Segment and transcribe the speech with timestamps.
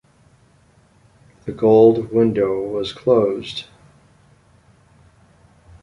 [1.45, 3.65] The "gold window" was closed.